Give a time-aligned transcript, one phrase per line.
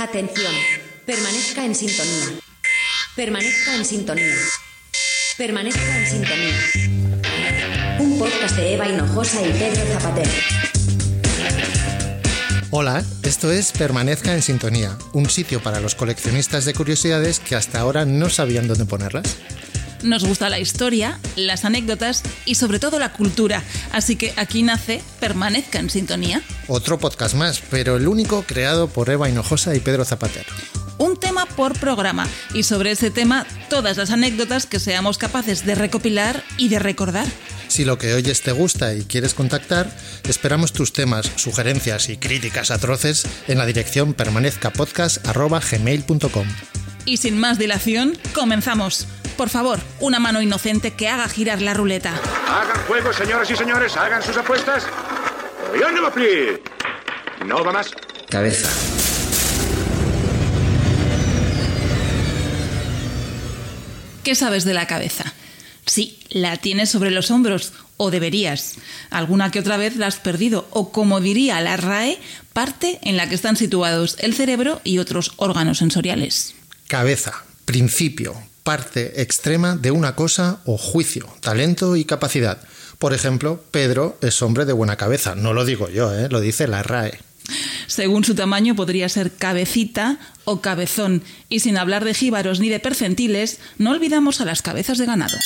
[0.00, 0.54] Atención,
[1.04, 2.40] permanezca en sintonía.
[3.14, 4.34] Permanezca en sintonía.
[5.36, 7.98] Permanezca en sintonía.
[7.98, 10.30] Un podcast de Eva Hinojosa y Pedro Zapatero.
[12.70, 17.80] Hola, esto es Permanezca en Sintonía, un sitio para los coleccionistas de curiosidades que hasta
[17.80, 19.36] ahora no sabían dónde ponerlas.
[20.02, 23.62] Nos gusta la historia, las anécdotas y sobre todo la cultura,
[23.92, 26.42] así que aquí nace Permanezca en Sintonía.
[26.68, 30.48] Otro podcast más, pero el único creado por Eva Hinojosa y Pedro Zapatero.
[30.98, 35.74] Un tema por programa y sobre ese tema todas las anécdotas que seamos capaces de
[35.74, 37.26] recopilar y de recordar.
[37.68, 39.96] Si lo que oyes te gusta y quieres contactar,
[40.28, 46.46] esperamos tus temas, sugerencias y críticas atroces en la dirección permanezcapodcast.gmail.com.
[47.04, 49.06] Y sin más dilación, comenzamos.
[49.36, 52.14] Por favor, una mano inocente que haga girar la ruleta.
[52.48, 54.86] Hagan juego, señoras y señores, hagan sus apuestas.
[55.78, 57.90] Yo no me No va más.
[58.28, 58.68] Cabeza.
[64.22, 65.32] ¿Qué sabes de la cabeza?
[65.86, 68.76] Sí, la tienes sobre los hombros, o deberías.
[69.10, 72.18] Alguna que otra vez la has perdido, o como diría la RAE,
[72.52, 76.54] parte en la que están situados el cerebro y otros órganos sensoriales.
[76.90, 82.58] Cabeza, principio, parte extrema de una cosa o juicio, talento y capacidad.
[82.98, 85.36] Por ejemplo, Pedro es hombre de buena cabeza.
[85.36, 86.26] No lo digo yo, ¿eh?
[86.28, 87.20] lo dice la RAE.
[87.86, 91.22] Según su tamaño podría ser cabecita o cabezón.
[91.48, 95.38] Y sin hablar de jíbaros ni de percentiles, no olvidamos a las cabezas de ganado.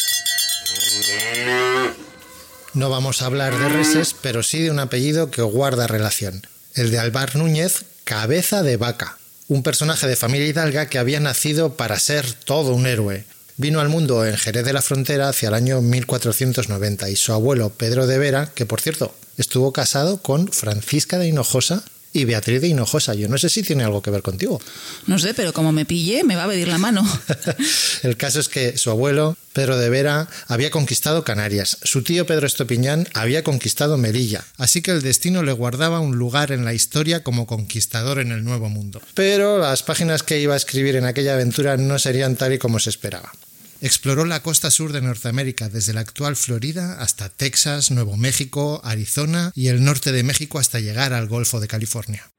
[2.72, 6.46] No vamos a hablar de reses, pero sí de un apellido que guarda relación.
[6.74, 9.18] El de Alvar Núñez, cabeza de vaca.
[9.46, 13.26] Un personaje de familia hidalga que había nacido para ser todo un héroe.
[13.56, 17.68] Vino al mundo en Jerez de la Frontera hacia el año 1490 y su abuelo
[17.70, 21.84] Pedro de Vera, que por cierto estuvo casado con Francisca de Hinojosa,
[22.14, 23.12] y Beatriz de Hinojosa.
[23.12, 24.58] Yo no sé si tiene algo que ver contigo.
[25.06, 27.06] No sé, pero como me pille, me va a pedir la mano.
[28.02, 31.76] El caso es que su abuelo, Pedro de Vera, había conquistado Canarias.
[31.82, 34.44] Su tío Pedro Estopiñán había conquistado Melilla.
[34.56, 38.44] Así que el destino le guardaba un lugar en la historia como conquistador en el
[38.44, 39.02] Nuevo Mundo.
[39.14, 42.78] Pero las páginas que iba a escribir en aquella aventura no serían tal y como
[42.78, 43.32] se esperaba.
[43.84, 49.52] Exploró la costa sur de Norteamérica, desde la actual Florida hasta Texas, Nuevo México, Arizona
[49.54, 52.30] y el norte de México hasta llegar al Golfo de California.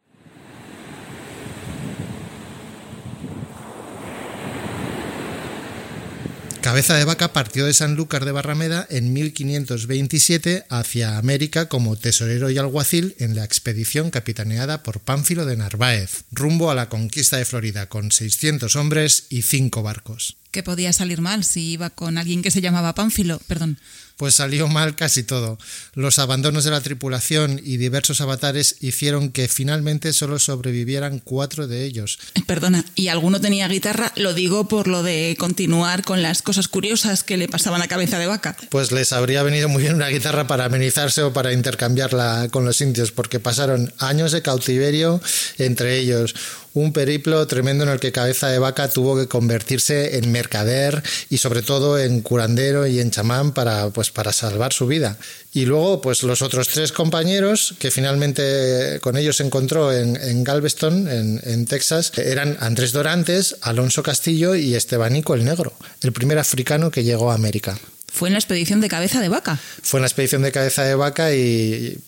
[6.61, 12.57] Cabeza de Vaca partió de Sanlúcar de Barrameda en 1527 hacia América como tesorero y
[12.57, 17.87] alguacil en la expedición capitaneada por Pánfilo de Narváez, rumbo a la conquista de Florida
[17.87, 20.37] con 600 hombres y 5 barcos.
[20.55, 23.41] ¿Qué podía salir mal si iba con alguien que se llamaba Pánfilo?
[23.45, 23.77] Perdón.
[24.15, 25.57] Pues salió mal casi todo.
[25.95, 31.83] Los abandonos de la tripulación y diversos avatares hicieron que finalmente solo sobrevivieran cuatro de
[31.83, 32.19] ellos.
[32.47, 34.13] Perdona, ¿y alguno tenía guitarra?
[34.15, 38.17] Lo digo por lo de continuar con las cosas curiosas que le pasaban a cabeza
[38.17, 38.55] de vaca.
[38.69, 42.79] Pues les habría venido muy bien una guitarra para amenizarse o para intercambiarla con los
[42.79, 45.21] indios, porque pasaron años de cautiverio
[45.57, 46.33] entre ellos
[46.75, 51.37] un periplo tremendo en el que Cabeza de Vaca tuvo que convertirse en mercader y
[51.37, 55.17] sobre todo en curandero y en chamán para, pues, para salvar su vida.
[55.53, 61.07] Y luego, pues los otros tres compañeros que finalmente con ellos se encontró en, Galveston,
[61.07, 66.91] en, en, Texas, eran Andrés Dorantes, Alonso Castillo y Estebanico el Negro, el primer africano
[66.91, 67.79] que llegó a América.
[68.15, 69.59] Fue en la expedición de cabeza de vaca.
[69.83, 71.99] Fue en la expedición de cabeza de vaca y,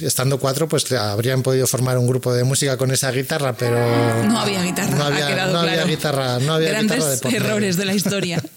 [0.00, 3.76] estando cuatro, pues habrían podido formar un grupo de música con esa guitarra, pero.
[4.24, 4.96] No había guitarra.
[4.96, 6.38] No había, ha no había guitarra.
[6.38, 8.40] No había Grandes guitarra de errores de la historia.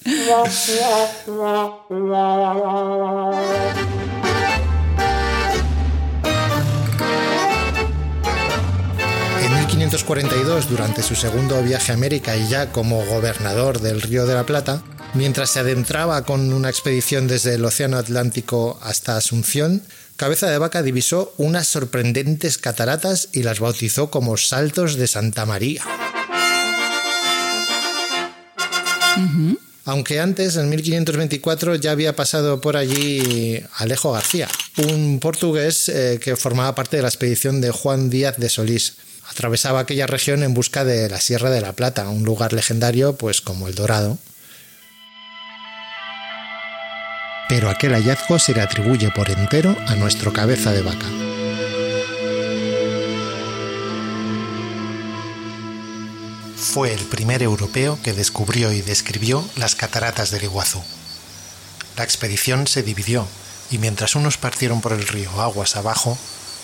[9.41, 14.35] En 1542, durante su segundo viaje a América y ya como gobernador del Río de
[14.35, 14.83] la Plata,
[15.15, 19.81] Mientras se adentraba con una expedición desde el Océano Atlántico hasta Asunción,
[20.17, 25.83] Cabeza de Vaca divisó unas sorprendentes cataratas y las bautizó como Saltos de Santa María.
[29.85, 36.35] Aunque antes, en 1524, ya había pasado por allí Alejo García, un portugués eh, que
[36.35, 38.95] formaba parte de la expedición de Juan Díaz de Solís.
[39.29, 43.39] Atravesaba aquella región en busca de la Sierra de la Plata, un lugar legendario pues
[43.39, 44.17] como el Dorado.
[47.47, 51.05] Pero aquel hallazgo se le atribuye por entero a nuestro cabeza de vaca.
[56.57, 60.83] Fue el primer europeo que descubrió y describió las cataratas del Iguazú.
[61.95, 63.27] La expedición se dividió
[63.71, 66.17] y mientras unos partieron por el río aguas abajo,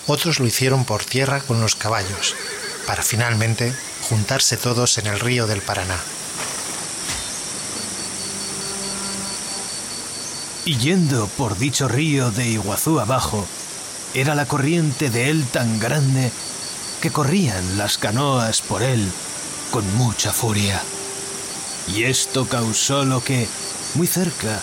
[0.07, 2.35] otros lo hicieron por tierra con los caballos,
[2.87, 3.73] para finalmente
[4.09, 5.97] juntarse todos en el río del Paraná.
[10.65, 13.45] Y yendo por dicho río de Iguazú abajo,
[14.13, 16.31] era la corriente de él tan grande
[17.01, 19.11] que corrían las canoas por él
[19.71, 20.81] con mucha furia.
[21.87, 23.47] Y esto causó lo que,
[23.95, 24.59] muy cerca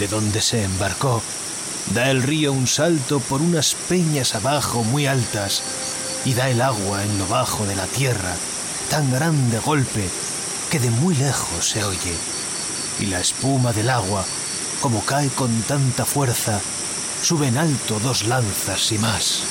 [0.00, 1.22] de donde se embarcó,
[1.94, 5.62] da el río un salto por unas peñas abajo muy altas
[6.24, 8.34] y da el agua en lo bajo de la tierra
[8.90, 10.08] tan grande golpe
[10.70, 12.14] que de muy lejos se oye.
[12.98, 14.24] Y la espuma del agua,
[14.80, 16.60] como cae con tanta fuerza,
[17.22, 19.42] sube en alto dos lanzas y más.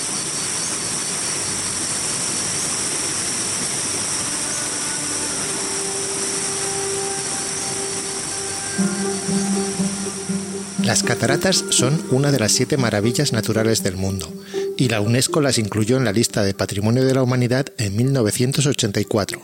[10.83, 14.31] Las cataratas son una de las siete maravillas naturales del mundo
[14.77, 19.41] y la UNESCO las incluyó en la lista de Patrimonio de la Humanidad en 1984.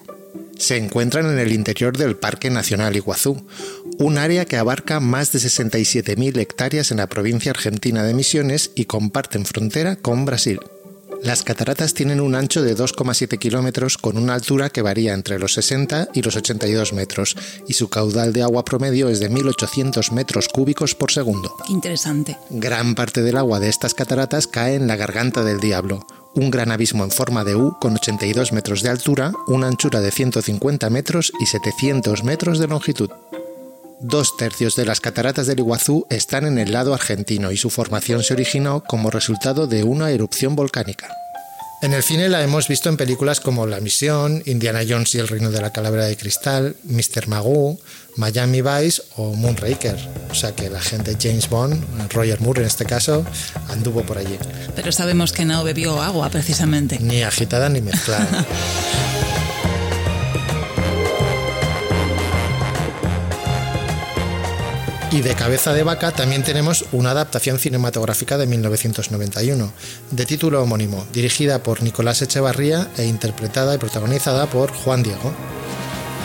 [0.57, 3.43] Se encuentran en el interior del Parque Nacional Iguazú,
[4.01, 8.85] un área que abarca más de 67.000 hectáreas en la provincia argentina de Misiones y
[8.85, 10.59] comparten frontera con Brasil.
[11.21, 15.53] Las cataratas tienen un ancho de 2,7 kilómetros con una altura que varía entre los
[15.53, 17.37] 60 y los 82 metros
[17.67, 21.55] y su caudal de agua promedio es de 1.800 metros cúbicos por segundo.
[21.69, 22.37] Interesante.
[22.49, 26.71] Gran parte del agua de estas cataratas cae en la Garganta del Diablo, un gran
[26.71, 31.31] abismo en forma de U con 82 metros de altura, una anchura de 150 metros
[31.39, 33.11] y 700 metros de longitud.
[34.03, 38.23] Dos tercios de las cataratas del Iguazú están en el lado argentino y su formación
[38.23, 41.07] se originó como resultado de una erupción volcánica.
[41.83, 45.27] En el cine la hemos visto en películas como La Misión, Indiana Jones y el
[45.27, 47.27] Reino de la Calavera de Cristal, Mr.
[47.27, 47.79] Magoo,
[48.17, 49.97] Miami Vice o Moonraker.
[50.31, 53.23] O sea que la gente James Bond, Roger Moore en este caso,
[53.69, 54.37] anduvo por allí.
[54.75, 56.97] Pero sabemos que no bebió agua precisamente.
[56.99, 58.45] Ni agitada ni mezclada.
[65.11, 69.73] Y de Cabeza de Vaca también tenemos una adaptación cinematográfica de 1991,
[70.09, 75.33] de título homónimo, dirigida por Nicolás Echevarría e interpretada y protagonizada por Juan Diego.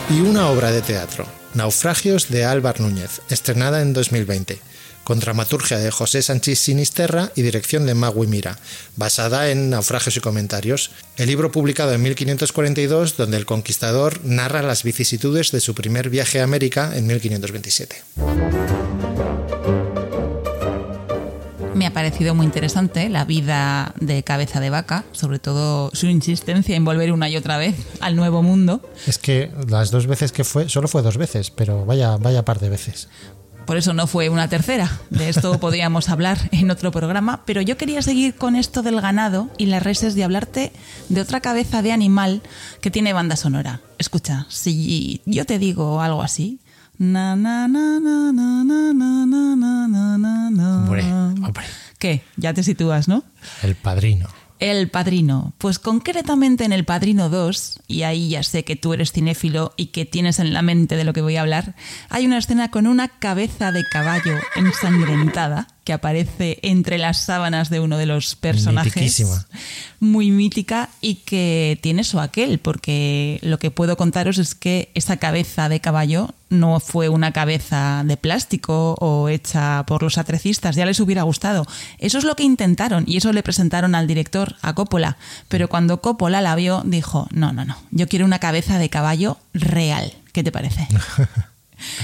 [0.09, 4.61] Y una obra de teatro, Naufragios de Álvar Núñez, estrenada en 2020,
[5.07, 8.59] con dramaturgia de José Sánchez Sinisterra y dirección de Magui Mira,
[8.97, 14.83] basada en Naufragios y Comentarios, el libro publicado en 1542 donde el conquistador narra las
[14.83, 18.03] vicisitudes de su primer viaje a América en 1527.
[21.77, 26.75] Me ha parecido muy interesante la vida de Cabeza de Vaca, sobre todo su insistencia
[26.75, 28.81] en volver una y otra vez al nuevo mundo.
[29.07, 32.59] Es que las dos veces que fue, solo fue dos veces, pero vaya, vaya par
[32.59, 33.09] de veces.
[33.67, 34.91] Por eso no fue una tercera.
[35.11, 37.43] De esto podríamos hablar en otro programa.
[37.45, 40.73] Pero yo quería seguir con esto del ganado y las reses de hablarte
[41.09, 42.43] de otra cabeza de animal
[42.81, 43.81] que tiene banda sonora.
[43.99, 46.61] Escucha, si yo te digo algo así.
[46.99, 50.77] Na, na, na, na, na, na, na, na, na, na, na.
[50.79, 51.65] Hombre, hombre.
[51.99, 52.23] ¿Qué?
[52.37, 53.23] Ya te sitúas, ¿no?
[53.63, 54.29] El padrino.
[54.59, 55.53] El Padrino.
[55.59, 59.87] Pues concretamente en El Padrino 2, y ahí ya sé que tú eres cinéfilo y
[59.87, 61.75] que tienes en la mente de lo que voy a hablar,
[62.09, 67.81] hay una escena con una cabeza de caballo ensangrentada que aparece entre las sábanas de
[67.81, 69.25] uno de los personajes.
[70.01, 75.19] Muy mítica y que tiene su aquel, porque lo que puedo contaros es que esa
[75.19, 80.87] cabeza de caballo no fue una cabeza de plástico o hecha por los atrecistas, ya
[80.87, 81.67] les hubiera gustado.
[81.99, 85.17] Eso es lo que intentaron y eso le presentaron al director, a Coppola.
[85.49, 89.39] Pero cuando Coppola la vio, dijo, no, no, no, yo quiero una cabeza de caballo
[89.53, 90.13] real.
[90.33, 90.87] ¿Qué te parece?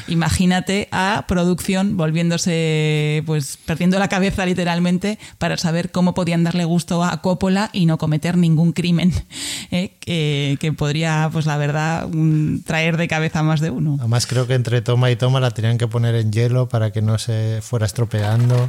[0.09, 7.03] Imagínate a producción volviéndose, pues perdiendo la cabeza literalmente para saber cómo podían darle gusto
[7.05, 9.13] a Coppola y no cometer ningún crimen
[9.71, 13.97] eh, que, que podría, pues la verdad, un- traer de cabeza a más de uno.
[13.99, 17.03] Además creo que entre toma y toma la tenían que poner en hielo para que
[17.03, 18.69] no se fuera estropeando.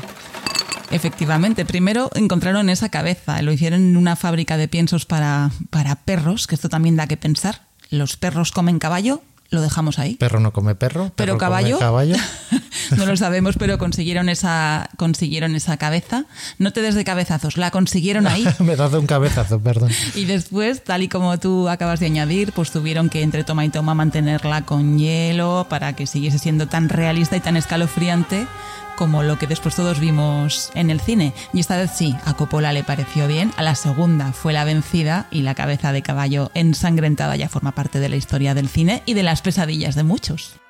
[0.91, 6.45] Efectivamente, primero encontraron esa cabeza, lo hicieron en una fábrica de piensos para, para perros,
[6.45, 7.63] que esto también da que pensar.
[7.89, 9.22] Los perros comen caballo,
[9.53, 10.15] lo dejamos ahí.
[10.15, 11.12] Perro no come perro.
[11.15, 12.15] Pero come caballo, caballo.
[12.98, 16.25] no lo sabemos, pero consiguieron esa, consiguieron esa cabeza.
[16.57, 18.45] No te des de cabezazos, la consiguieron ahí.
[18.60, 19.91] Me das un cabezazo, perdón.
[20.15, 23.69] Y después, tal y como tú acabas de añadir, pues tuvieron que entre toma y
[23.69, 28.48] toma mantenerla con hielo para que siguiese siendo tan realista y tan escalofriante
[28.95, 31.33] como lo que después todos vimos en el cine.
[31.53, 35.27] Y esta vez sí, a Coppola le pareció bien, a la segunda fue la vencida
[35.31, 39.13] y la cabeza de caballo ensangrentada ya forma parte de la historia del cine y
[39.13, 40.62] de las pesadillas de muchos.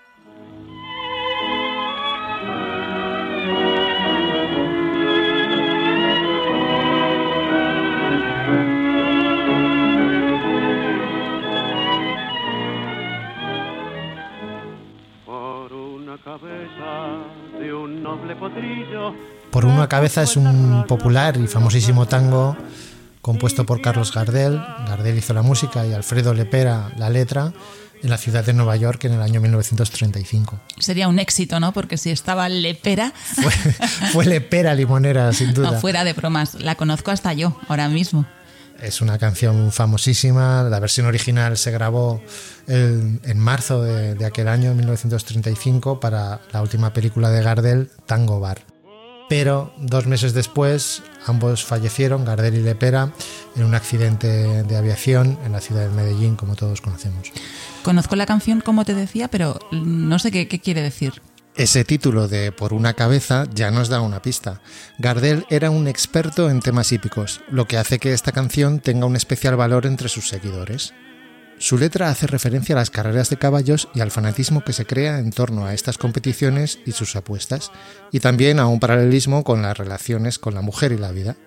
[19.93, 22.57] Cabeza es un popular y famosísimo tango
[23.21, 24.59] compuesto por Carlos Gardel.
[24.87, 27.53] Gardel hizo la música y Alfredo Lepera la letra
[28.01, 30.59] en la ciudad de Nueva York en el año 1935.
[30.79, 31.73] Sería un éxito, ¿no?
[31.73, 33.13] Porque si estaba Lepera...
[33.15, 33.51] Fue,
[34.11, 35.69] fue Lepera limonera, sin duda.
[35.73, 36.55] No, fuera de bromas.
[36.55, 38.25] La conozco hasta yo, ahora mismo.
[38.81, 40.63] Es una canción famosísima.
[40.63, 42.19] La versión original se grabó
[42.65, 48.39] el- en marzo de, de aquel año, 1935, para la última película de Gardel, Tango
[48.39, 48.72] Bar.
[49.33, 53.13] Pero dos meses después, ambos fallecieron, Gardel y Lepera,
[53.55, 54.27] en un accidente
[54.61, 57.31] de aviación en la ciudad de Medellín, como todos conocemos.
[57.81, 61.23] Conozco la canción, como te decía, pero no sé qué, qué quiere decir.
[61.55, 64.61] Ese título de Por una cabeza ya nos da una pista.
[64.99, 69.15] Gardel era un experto en temas hípicos, lo que hace que esta canción tenga un
[69.15, 70.93] especial valor entre sus seguidores.
[71.63, 75.19] Su letra hace referencia a las carreras de caballos y al fanatismo que se crea
[75.19, 77.71] en torno a estas competiciones y sus apuestas,
[78.11, 81.37] y también a un paralelismo con las relaciones con la mujer y la vida.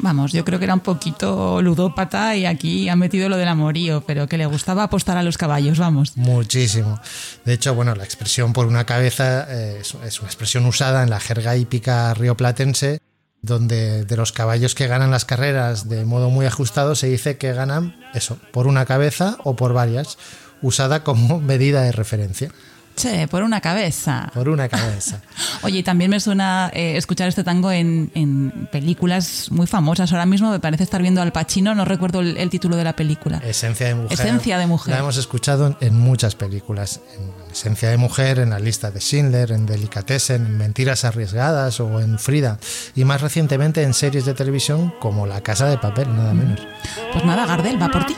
[0.00, 4.04] Vamos, yo creo que era un poquito ludópata y aquí ha metido lo del amorío,
[4.06, 6.14] pero que le gustaba apostar a los caballos, vamos.
[6.14, 7.00] Muchísimo.
[7.46, 11.20] De hecho, bueno, la expresión por una cabeza eh, es una expresión usada en la
[11.20, 13.00] jerga hípica rioplatense,
[13.42, 17.52] donde de los caballos que ganan las carreras de modo muy ajustado se dice que
[17.52, 20.18] ganan eso, por una cabeza o por varias,
[20.62, 22.50] usada como medida de referencia.
[22.98, 24.30] Che, por una cabeza.
[24.34, 25.20] Por una cabeza.
[25.62, 30.10] Oye, y también me suena eh, escuchar este tango en, en películas muy famosas.
[30.12, 32.94] Ahora mismo me parece estar viendo Al Pacino, no recuerdo el, el título de la
[32.96, 33.38] película.
[33.38, 34.12] Esencia de mujer.
[34.12, 34.94] Esencia de mujer.
[34.94, 37.00] La hemos escuchado en muchas películas.
[37.16, 42.00] En Esencia de mujer, en la lista de Schindler, en Delicatessen, en Mentiras arriesgadas o
[42.00, 42.58] en Frida.
[42.94, 46.60] Y más recientemente en series de televisión como La Casa de Papel, nada menos.
[47.12, 48.14] Pues nada, Gardel, va por ti.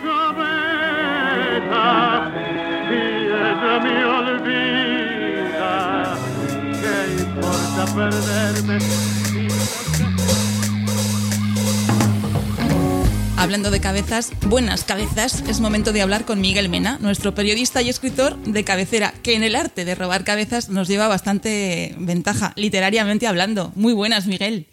[13.36, 17.88] Hablando de cabezas, buenas cabezas, es momento de hablar con Miguel Mena, nuestro periodista y
[17.88, 23.26] escritor de cabecera, que en el arte de robar cabezas nos lleva bastante ventaja, literariamente
[23.26, 23.72] hablando.
[23.74, 24.66] Muy buenas, Miguel.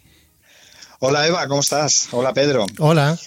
[1.00, 2.08] Hola Eva, ¿cómo estás?
[2.12, 2.66] Hola Pedro.
[2.78, 3.18] Hola.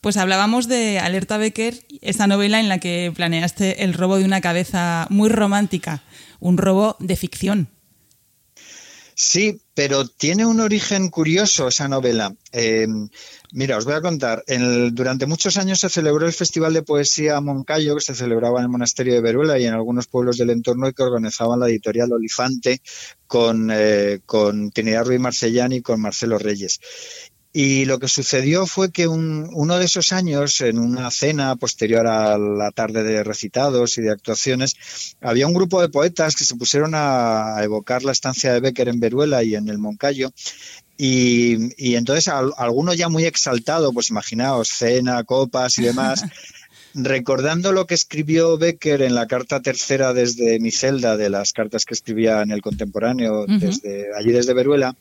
[0.00, 4.40] Pues hablábamos de Alerta Becker, esta novela en la que planeaste el robo de una
[4.40, 6.02] cabeza muy romántica,
[6.40, 7.68] un robo de ficción.
[9.16, 12.34] Sí, pero tiene un origen curioso esa novela.
[12.50, 12.88] Eh,
[13.52, 14.44] mira, os voy a contar.
[14.90, 18.70] Durante muchos años se celebró el Festival de Poesía Moncayo, que se celebraba en el
[18.70, 22.80] monasterio de Veruela y en algunos pueblos del entorno y que organizaban la editorial Olifante
[23.28, 26.80] con, eh, con Trinidad Ruiz Marcellán y con Marcelo Reyes.
[27.56, 32.04] Y lo que sucedió fue que un- uno de esos años, en una cena posterior
[32.08, 34.74] a la tarde de recitados y de actuaciones,
[35.20, 38.88] había un grupo de poetas que se pusieron a, a evocar la estancia de Becker
[38.88, 40.32] en Veruela y en el Moncayo.
[40.96, 46.24] Y, y entonces al- alguno ya muy exaltado, pues imaginaos, cena, copas y demás,
[46.94, 51.84] recordando lo que escribió Becker en la carta tercera desde mi celda, de las cartas
[51.84, 54.96] que escribía en el contemporáneo, desde allí desde Veruela,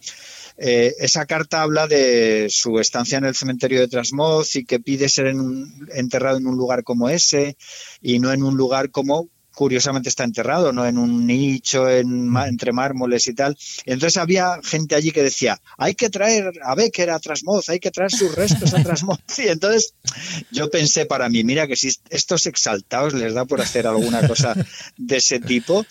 [0.57, 5.09] eh, esa carta habla de su estancia en el cementerio de Trasmoz y que pide
[5.09, 7.57] ser en un- enterrado en un lugar como ese
[8.01, 12.47] y no en un lugar como curiosamente está enterrado, no en un nicho en ma-
[12.47, 13.55] entre mármoles y tal.
[13.85, 17.91] Entonces había gente allí que decía, hay que traer a Becker a Trasmoz, hay que
[17.91, 19.19] traer sus restos a Trasmoz.
[19.37, 19.93] Y entonces
[20.49, 24.55] yo pensé para mí, mira que si estos exaltados les da por hacer alguna cosa
[24.97, 25.85] de ese tipo,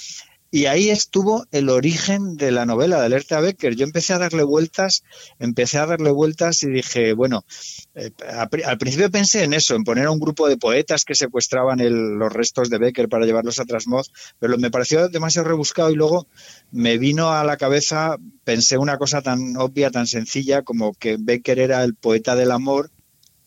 [0.52, 3.75] y ahí estuvo el origen de la novela de Alerta Becker.
[3.75, 5.02] Yo empecé a darle vueltas,
[5.38, 7.44] empecé a darle vueltas y dije, bueno,
[7.94, 8.11] eh,
[8.66, 12.18] al principio pensé en eso, en poner a un grupo de poetas que secuestraban el-
[12.18, 16.26] los restos de Becker para llevarlos a Trasmoz, pero me pareció demasiado rebuscado y luego
[16.71, 21.59] me vino a la cabeza, pensé una cosa tan obvia, tan sencilla como que Becker
[21.61, 22.90] era el poeta del amor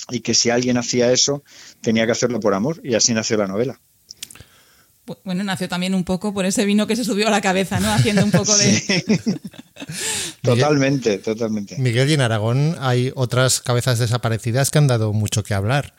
[0.10, 1.44] y que si alguien hacía eso
[1.82, 3.80] tenía que hacerlo por amor y así nació la novela.
[5.06, 7.80] Bu- Bueno, nació también un poco por ese vino que se subió a la cabeza,
[7.80, 7.92] ¿no?
[7.94, 9.04] Haciendo un poco de...
[10.42, 11.78] Totalmente, totalmente.
[11.78, 15.94] Miguel y en Aragón hay otras cabezas desaparecidas que han dado mucho que hablar.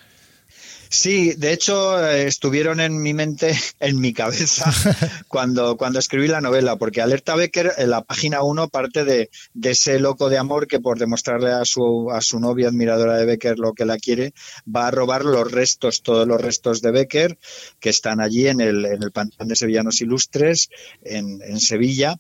[0.89, 4.73] Sí, de hecho eh, estuvieron en mi mente, en mi cabeza,
[5.29, 9.71] cuando, cuando escribí la novela, porque Alerta Becker, en la página 1, parte de, de
[9.71, 13.59] ese loco de amor que por demostrarle a su, a su novia admiradora de Becker
[13.59, 14.33] lo que la quiere,
[14.75, 17.39] va a robar los restos, todos los restos de Becker,
[17.81, 20.71] que están allí en el, en el Pantón de Sevillanos Ilustres,
[21.03, 22.17] en, en Sevilla,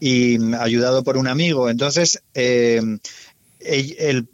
[0.00, 1.68] y mm, ayudado por un amigo.
[1.68, 2.80] Entonces, eh,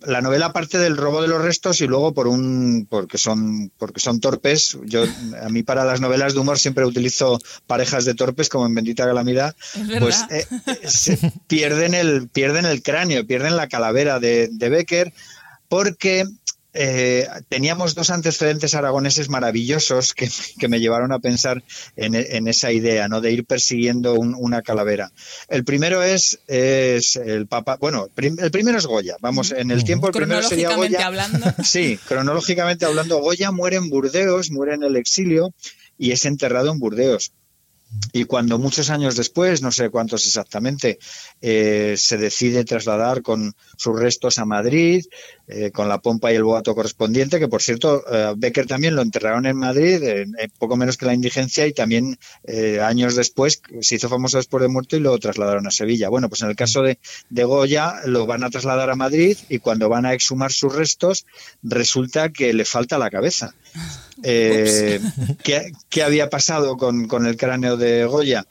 [0.00, 4.00] la novela parte del robo de los restos y luego por un porque son porque
[4.00, 4.78] son torpes.
[4.84, 5.04] Yo
[5.42, 9.04] a mí para las novelas de humor siempre utilizo parejas de torpes como en Bendita
[9.04, 9.54] Calamidad.
[9.98, 10.46] Pues eh,
[11.46, 15.12] pierden el pierden el cráneo, pierden la calavera de, de Becker
[15.68, 16.24] porque
[16.72, 20.28] eh, teníamos dos antecedentes aragoneses maravillosos que,
[20.68, 21.64] me llevaron a pensar
[21.96, 23.20] en, esa idea, ¿no?
[23.20, 25.10] De ir persiguiendo una calavera.
[25.48, 29.16] El primero es, es el Papa, bueno, el primero es Goya.
[29.20, 31.06] Vamos, en el tiempo el primero sería Goya.
[31.06, 31.46] hablando.
[31.64, 35.52] Sí, cronológicamente hablando, Goya muere en Burdeos, muere en el exilio
[35.98, 37.32] y es enterrado en Burdeos.
[38.12, 40.98] Y cuando muchos años después, no sé cuántos exactamente,
[41.40, 45.04] eh, se decide trasladar con sus restos a Madrid,
[45.48, 49.02] eh, con la pompa y el boato correspondiente, que por cierto, eh, Becker también lo
[49.02, 50.00] enterraron en Madrid,
[50.58, 52.18] poco menos que la indigencia, y también
[52.82, 56.08] años después, se hizo famoso después de muerto y lo trasladaron a Sevilla.
[56.08, 59.58] Bueno, pues en el caso de, de Goya, lo van a trasladar a Madrid y
[59.58, 61.26] cuando van a exhumar sus restos,
[61.62, 63.54] resulta que le falta la cabeza.
[64.22, 65.00] Eh,
[65.42, 68.46] ¿qué, había pasado con, con, el cráneo de Goya?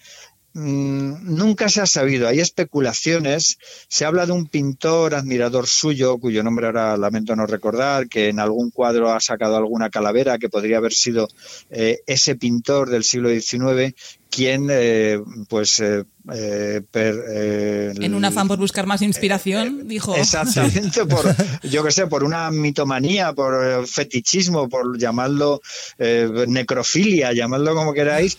[0.54, 6.44] Mm, nunca se ha sabido, hay especulaciones, se habla de un pintor admirador suyo, cuyo
[6.44, 10.78] nombre ahora lamento no recordar, que en algún cuadro ha sacado alguna calavera que podría
[10.78, 11.28] haber sido
[11.70, 13.94] eh, ese pintor del siglo XIX,
[14.30, 20.16] quien eh, pues eh, eh, en un afán por buscar más inspiración dijo.
[20.16, 25.62] exactamente por yo que sé por una mitomanía por fetichismo por llamarlo
[25.98, 28.38] necrofilia llamadlo como queráis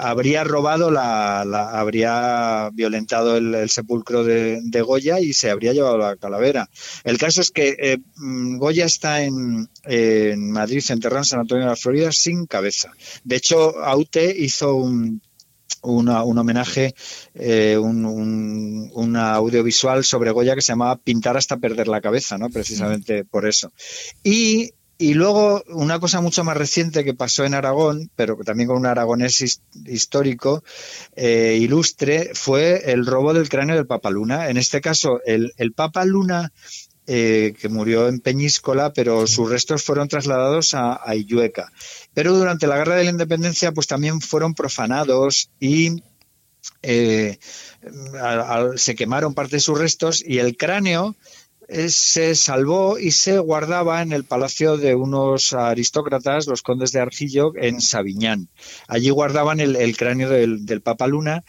[0.00, 6.68] habría robado la, habría violentado el, sepulcro de, Goya y se habría llevado la calavera.
[7.04, 11.70] El caso es que mm, Goya está en, en Madrid enterrado en San Antonio de
[11.70, 12.90] la Florida sin cabeza.
[13.22, 15.03] De hecho Aute hizo un
[15.84, 16.94] un homenaje,
[17.34, 22.50] eh, un, una audiovisual sobre Goya que se llamaba Pintar hasta perder la cabeza, ¿no?
[22.50, 23.72] Precisamente por eso.
[24.22, 28.86] Y, luego una cosa mucho más reciente que pasó en Aragón, pero también con un
[28.86, 30.64] aragonés histórico,
[31.14, 34.48] eh, ilustre, fue el robo del cráneo del Papa Luna.
[34.48, 36.52] En este caso, el, el Papa Luna
[37.06, 41.70] eh, que murió en Peñíscola, pero sus restos fueron trasladados a, a Illueca.
[42.14, 46.02] Pero durante la Guerra de la Independencia, pues también fueron profanados y
[46.82, 47.38] eh,
[48.76, 51.14] se quemaron parte de sus restos y el cráneo
[51.88, 57.52] se salvó y se guardaba en el palacio de unos aristócratas, los condes de Argillo,
[57.56, 58.48] en Sabiñán.
[58.86, 61.42] Allí guardaban el, cráneo del, Papa Luna,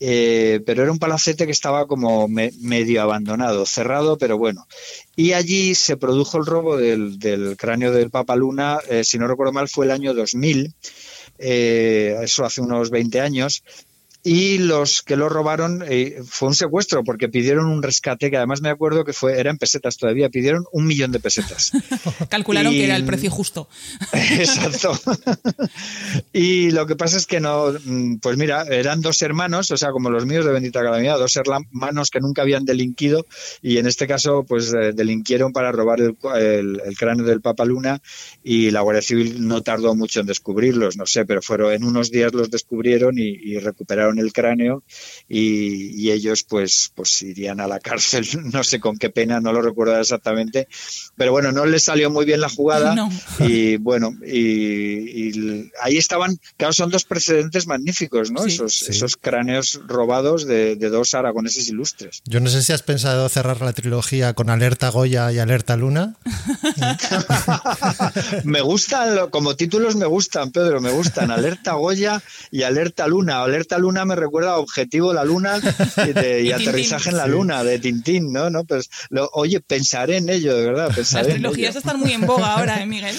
[0.00, 4.66] eh, pero era un palacete que estaba como medio abandonado, cerrado, pero bueno.
[5.14, 9.52] Y allí se produjo el robo del, cráneo del Papa Luna, eh, si no recuerdo
[9.52, 10.74] mal, fue el año 2000.
[11.38, 13.62] eso hace unos 20 años,
[14.28, 18.60] y los que lo robaron eh, fue un secuestro porque pidieron un rescate que además
[18.60, 21.70] me acuerdo que fue eran pesetas todavía pidieron un millón de pesetas.
[22.28, 23.68] Calcularon que era el precio justo.
[24.12, 24.98] Exacto.
[26.32, 29.90] Y lo que pasa es que no mm, pues mira eran dos hermanos o sea
[29.90, 33.26] como los míos de bendita calamidad dos hermanos que nunca habían delinquido
[33.62, 36.16] y en este caso pues eh, delinquieron para robar el,
[36.84, 38.00] el, cráneo del Papa Luna
[38.42, 42.10] y la Guardia Civil no tardó mucho en descubrirlos no sé pero fueron en unos
[42.10, 44.82] días los descubrieron y recuperaron el cráneo
[45.28, 49.60] y, ellos pues, pues irían a la cárcel, no sé con qué pena, no lo
[49.60, 50.68] recuerdo exactamente,
[51.16, 52.94] pero bueno, no les salió muy bien la jugada
[53.40, 58.44] y bueno, y, ahí estaban, claro, son dos precedentes magníficos, ¿no?
[58.44, 62.22] esos, esos cráneos robados de, dos aragoneses ilustres.
[62.24, 66.16] Yo no sé si has pensado cerrar la trilogía con Alerta Goya y Alerta Luna.
[68.44, 73.42] me gustan, como títulos me gustan, Pedro, me gustan Alerta Goya y Alerta Luna.
[73.42, 75.60] Alerta Luna me recuerda Objetivo la Luna
[76.40, 78.50] y, Aterrizaje en la Luna de Tintín, ¿no?
[78.50, 78.64] ¿No?
[78.64, 78.88] Pues,
[79.32, 80.90] oye, pensaré en ello, de verdad.
[80.94, 83.16] Pensaré Las trilogías están muy en boga ahora, ¿eh, Miguel?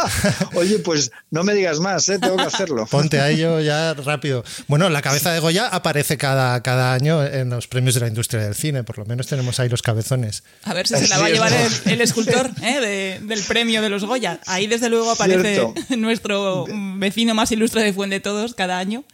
[0.54, 2.18] oye, pues no me digas más, ¿eh?
[2.18, 2.86] Tengo que hacerlo.
[2.86, 4.44] Ponte a ello ya rápido.
[4.68, 8.42] Bueno, la cabeza de Goya aparece cada, cada año en los premios de la industria
[8.42, 10.42] del cine, por lo menos tenemos ahí los cabezones.
[10.64, 11.52] A ver si se la va a llevar
[11.86, 13.20] el, escultor ¿eh?
[13.22, 14.40] del premio de los Goya.
[14.46, 15.66] Ahí desde luego aparece
[15.96, 16.66] nuestro
[16.96, 19.04] vecino más ilustre de Fuente de Todos cada año.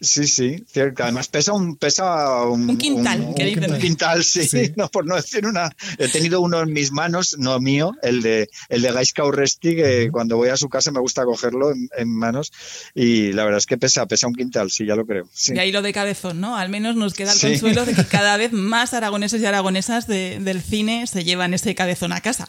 [0.00, 1.02] Sí, sí, cierto.
[1.02, 3.72] Además pesa un pesa un, quintal, que dicen.
[3.72, 5.70] Un quintal, sí, No, por no decir una.
[5.98, 10.10] He tenido uno en mis manos, no mío, el de el de Gaisca Urresti, que
[10.10, 12.52] cuando voy a su casa me gusta cogerlo en, manos
[12.94, 15.28] y la verdad es que pesa, pesa un quintal, sí, ya lo creo.
[15.46, 16.56] Y ahí lo de cabezón, ¿no?
[16.56, 20.62] Al menos nos queda el consuelo de que cada vez más aragoneses y aragonesas del
[20.62, 22.48] cine se llevan ese cabezón a casa.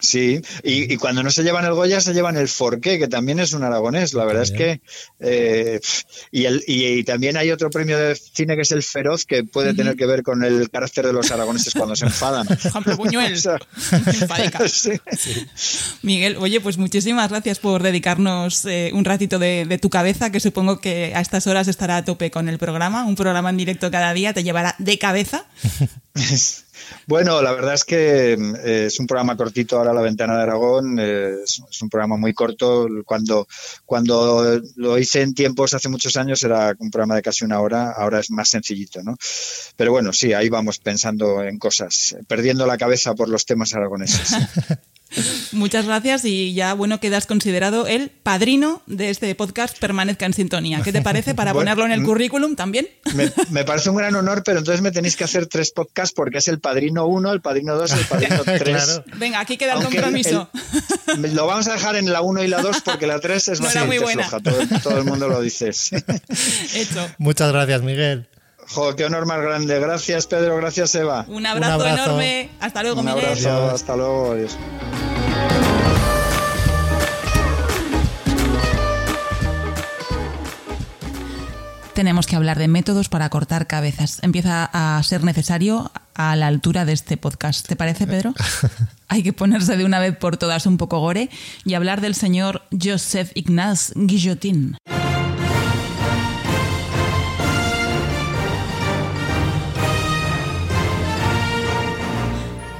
[0.00, 3.38] Sí, y, y, cuando no se llevan el Goya se llevan el Forqué, que también
[3.38, 4.14] es un aragonés.
[4.14, 4.80] La verdad es que.
[5.20, 5.80] Eh,
[6.30, 9.74] y, el, y, también hay otro premio de cine que es el Feroz, que puede
[9.74, 12.46] tener que ver con el carácter de los aragoneses cuando se enfadan.
[12.64, 13.38] Ejemplo, Buñuel.
[14.68, 14.92] sí.
[16.02, 20.40] Miguel, oye, pues muchísimas gracias por dedicarnos eh, un ratito de, de, tu cabeza, que
[20.40, 23.04] supongo que a estas horas estará a tope con el programa.
[23.04, 25.46] Un programa en directo cada día te llevará de cabeza.
[27.06, 30.98] Bueno, la verdad es que eh, es un programa cortito ahora La Ventana de Aragón,
[31.00, 32.86] eh, es, es, un programa muy corto.
[33.04, 33.46] Cuando,
[33.84, 37.92] cuando lo hice en tiempos hace muchos años era un programa de casi una hora,
[37.92, 39.16] ahora es más sencillito, ¿no?
[39.76, 44.30] Pero bueno, sí, ahí vamos pensando en cosas, perdiendo la cabeza por los temas aragoneses.
[45.52, 50.80] Muchas gracias y ya, bueno, quedas considerado el padrino de este podcast Permanezca en Sintonía.
[50.82, 52.88] ¿Qué te parece para bueno, ponerlo en el currículum también?
[53.14, 56.38] Me, me, parece un gran honor, pero entonces me tenéis que hacer tres podcasts porque
[56.38, 58.62] es el padrino 1, el padrino 2 el padrino 3.
[58.62, 59.04] Claro.
[59.16, 60.48] Venga, aquí queda el Aunque compromiso.
[61.08, 63.48] El, el, lo vamos a dejar en la 1 y la 2 porque la 3
[63.48, 64.28] es no bastante muy buena.
[64.28, 64.42] floja.
[64.42, 65.70] Todo, todo, el mundo lo dice.
[65.70, 67.08] Hecho.
[67.18, 68.28] Muchas gracias, Miguel.
[68.72, 69.78] Jo, qué honor más grande.
[69.80, 70.56] Gracias, Pedro.
[70.56, 71.24] Gracias, Eva.
[71.28, 72.04] Un abrazo, Un abrazo.
[72.04, 72.50] enorme.
[72.60, 73.24] Hasta luego, Un Miguel.
[73.24, 73.50] abrazo.
[73.50, 73.72] Adiós.
[73.74, 74.32] Hasta luego.
[74.32, 74.56] Adiós.
[81.94, 84.20] tenemos que hablar de métodos para cortar cabezas.
[84.22, 87.66] Empieza a ser necesario a la altura de este podcast.
[87.66, 88.32] ¿Te parece, Pedro?
[89.08, 91.28] Hay que ponerse de una vez por todas un poco gore
[91.64, 94.76] y hablar del señor Joseph Ignace Guillotin.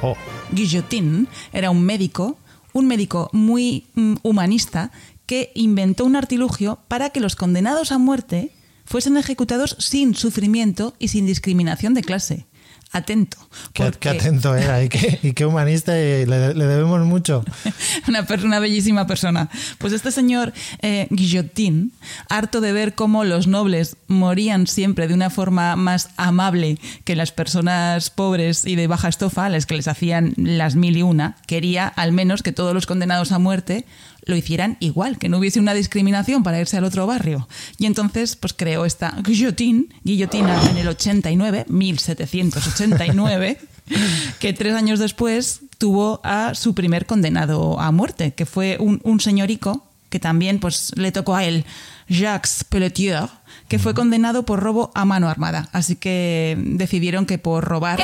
[0.01, 0.15] Oh.
[0.51, 2.37] Guillotin era un médico,
[2.73, 4.91] un médico muy mm, humanista
[5.25, 8.51] que inventó un artilugio para que los condenados a muerte
[8.85, 12.47] fuesen ejecutados sin sufrimiento y sin discriminación de clase.
[12.93, 13.37] Atento.
[13.73, 17.43] Qué, porque- qué atento era y qué, y qué humanista y le, le debemos mucho.
[18.43, 19.49] una, bellísima persona.
[19.77, 21.93] Pues este señor eh, Guillotin,
[22.29, 27.31] harto de ver cómo los nobles morían siempre de una forma más amable que las
[27.31, 31.37] personas pobres y de baja estofa, a las que les hacían las mil y una,
[31.47, 33.85] quería al menos que todos los condenados a muerte
[34.23, 37.47] lo hicieran igual, que no hubiese una discriminación para irse al otro barrio.
[37.77, 43.57] Y entonces, pues creó esta guillotín, guillotina en el 89, 1789,
[44.39, 49.19] que tres años después tuvo a su primer condenado a muerte, que fue un, un
[49.19, 51.65] señorico que también pues le tocó a él,
[52.09, 53.29] Jacques Pelletier,
[53.69, 55.69] que fue condenado por robo a mano armada.
[55.71, 57.97] Así que decidieron que por robar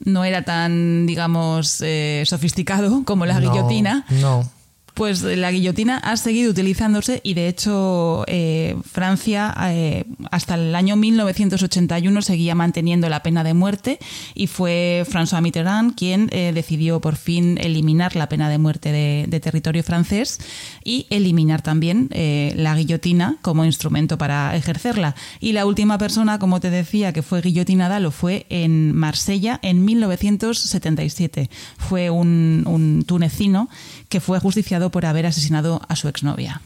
[0.03, 4.05] No era tan, digamos, eh, sofisticado como la No, guillotina.
[4.09, 4.49] No.
[4.95, 10.95] Pues la guillotina ha seguido utilizándose y de hecho eh, Francia eh, hasta el año
[10.95, 13.99] 1981 seguía manteniendo la pena de muerte
[14.35, 19.39] y fue François Mitterrand quien eh, decidió por fin eliminar la pena de muerte de,
[19.41, 20.39] territorio francés
[20.85, 22.09] y eliminar también
[22.55, 25.13] la guillotina como instrumento para ejercerla.
[25.41, 29.83] Y la última persona, como te decía, que fue guillotinada lo fue en Marsella en
[29.83, 31.49] 1977.
[31.77, 33.69] Fue un tunecino
[34.09, 36.61] que fue ajusticiado por haber asesinado a su exnovia.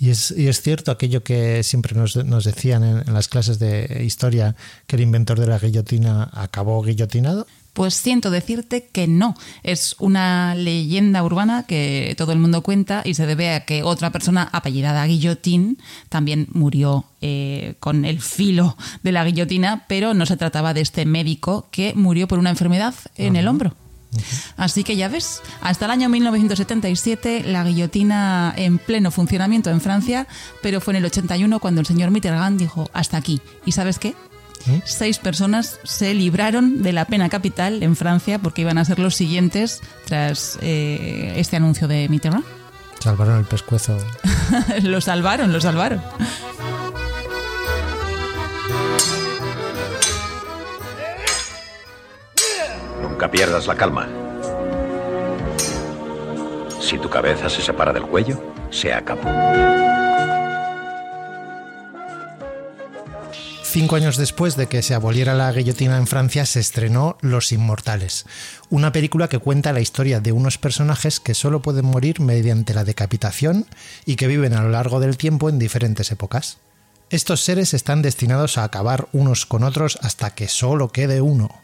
[0.00, 3.58] Y es, y es cierto aquello que siempre nos, nos decían en, en las clases
[3.58, 7.46] de historia, que el inventor de la guillotina acabó guillotinado.
[7.74, 9.34] Pues siento decirte que no.
[9.64, 14.12] Es una leyenda urbana que todo el mundo cuenta y se debe a que otra
[14.12, 20.36] persona apellidada Guillotín también murió eh, con el filo de la guillotina, pero no se
[20.36, 23.74] trataba de este médico que murió por una enfermedad en el hombro.
[24.56, 30.26] Así que ya ves, hasta el año 1977 la guillotina en pleno funcionamiento en Francia,
[30.62, 33.40] pero fue en el 81 cuando el señor Mitterrand dijo hasta aquí.
[33.64, 34.14] ¿Y sabes qué?
[34.84, 39.14] Seis personas se libraron de la pena capital en Francia porque iban a ser los
[39.14, 42.44] siguientes tras eh, este anuncio de Mitterrand.
[42.98, 43.98] Salvaron el pescuezo.
[44.82, 46.00] lo salvaron, lo salvaron.
[53.14, 54.08] Nunca pierdas la calma.
[56.80, 59.30] Si tu cabeza se separa del cuello, se acabó.
[63.62, 68.26] Cinco años después de que se aboliera la guillotina en Francia, se estrenó Los Inmortales,
[68.68, 72.82] una película que cuenta la historia de unos personajes que solo pueden morir mediante la
[72.82, 73.64] decapitación
[74.04, 76.58] y que viven a lo largo del tiempo en diferentes épocas.
[77.10, 81.62] Estos seres están destinados a acabar unos con otros hasta que solo quede uno.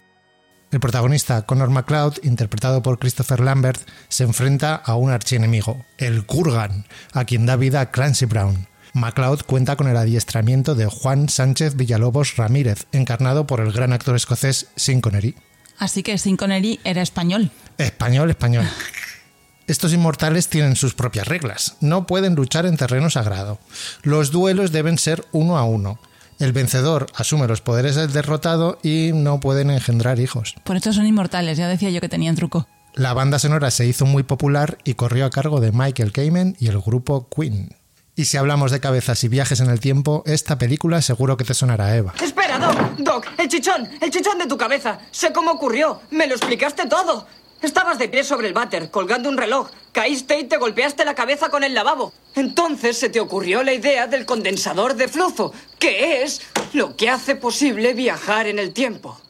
[0.70, 6.87] El protagonista, Connor MacLeod, interpretado por Christopher Lambert, se enfrenta a un archienemigo, el Kurgan,
[7.12, 8.68] a quien da vida Clancy Brown.
[8.92, 14.14] MacLeod cuenta con el adiestramiento de Juan Sánchez Villalobos Ramírez, encarnado por el gran actor
[14.14, 15.35] escocés Sean Connery.
[15.78, 17.50] Así que Sean Connery era español.
[17.76, 18.68] Español, español.
[19.66, 21.76] Estos inmortales tienen sus propias reglas.
[21.80, 23.59] No pueden luchar en terreno sagrado.
[24.02, 25.98] Los duelos deben ser uno a uno.
[26.40, 30.55] El vencedor asume los poderes del derrotado y no pueden engendrar hijos.
[30.64, 32.66] Por eso son inmortales, ya decía yo que tenían truco.
[32.94, 36.68] La banda sonora se hizo muy popular y corrió a cargo de Michael Kamen y
[36.68, 37.76] el grupo Queen.
[38.16, 41.53] Y si hablamos de cabezas y viajes en el tiempo, esta película seguro que te
[41.53, 42.14] sonará, Eva.
[42.22, 44.98] Espera, Doc, Doc, el chichón, el chichón de tu cabeza.
[45.11, 47.26] Sé cómo ocurrió, me lo explicaste todo.
[47.62, 49.70] Estabas de pie sobre el váter, colgando un reloj.
[49.92, 52.12] Caíste y te golpeaste la cabeza con el lavabo.
[52.35, 56.40] Entonces se te ocurrió la idea del condensador de flujo, que es
[56.73, 59.20] lo que hace posible viajar en el tiempo.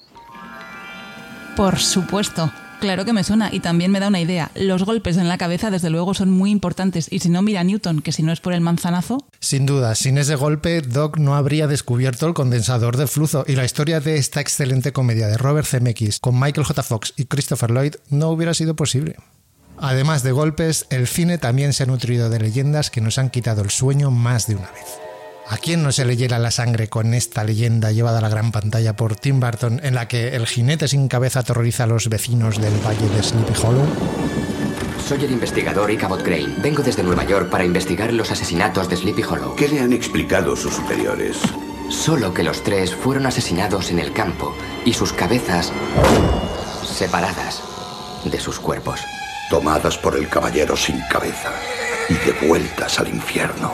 [1.57, 2.53] Por supuesto.
[2.81, 4.51] Claro que me suena y también me da una idea.
[4.55, 7.09] Los golpes en la cabeza, desde luego, son muy importantes.
[7.11, 9.19] Y si no, mira Newton, que si no es por el manzanazo.
[9.51, 13.65] Sin duda, sin ese golpe, Doc no habría descubierto el condensador de flujo y la
[13.65, 16.81] historia de esta excelente comedia de Robert Zemeckis con Michael J.
[16.85, 19.17] Fox y Christopher Lloyd no hubiera sido posible.
[19.77, 23.63] Además de golpes, el cine también se ha nutrido de leyendas que nos han quitado
[23.63, 24.87] el sueño más de una vez.
[25.49, 28.53] ¿A quién no se le hiela la sangre con esta leyenda llevada a la gran
[28.53, 32.61] pantalla por Tim Burton en la que el jinete sin cabeza aterroriza a los vecinos
[32.61, 34.50] del valle de Sleepy Hollow?
[35.11, 36.55] Soy el investigador Ichabod Crane.
[36.59, 39.57] Vengo desde Nueva York para investigar los asesinatos de Sleepy Hollow.
[39.57, 41.37] ¿Qué le han explicado sus superiores?
[41.89, 45.73] Solo que los tres fueron asesinados en el campo y sus cabezas
[46.85, 47.61] separadas
[48.25, 49.01] de sus cuerpos.
[49.51, 51.51] Tomadas por el caballero sin cabeza
[52.09, 53.73] y devueltas al infierno.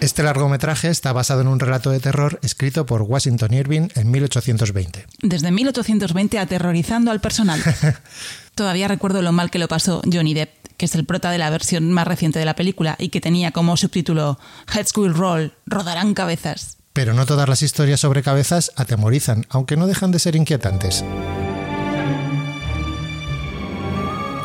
[0.00, 5.06] Este largometraje está basado en un relato de terror escrito por Washington Irving en 1820.
[5.22, 7.60] Desde 1820 aterrorizando al personal.
[8.54, 11.50] Todavía recuerdo lo mal que lo pasó Johnny Depp, que es el prota de la
[11.50, 14.38] versión más reciente de la película y que tenía como subtítulo
[14.72, 16.76] Heads will roll, rodarán cabezas.
[16.92, 21.04] Pero no todas las historias sobre cabezas atemorizan, aunque no dejan de ser inquietantes.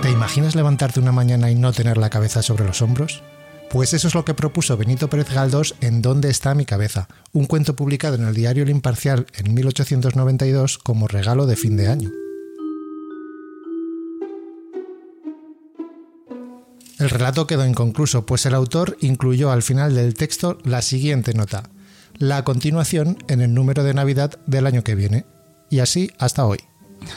[0.01, 3.21] ¿Te imaginas levantarte una mañana y no tener la cabeza sobre los hombros?
[3.73, 7.07] Pues eso es lo que propuso Benito Pérez Galdós en ¿Dónde está mi cabeza?
[7.31, 11.87] Un cuento publicado en el diario El Imparcial en 1892 como regalo de fin de
[11.87, 12.11] año.
[16.99, 21.71] El relato quedó inconcluso, pues el autor incluyó al final del texto la siguiente nota,
[22.19, 25.25] la continuación en el número de Navidad del año que viene,
[25.71, 26.59] y así hasta hoy.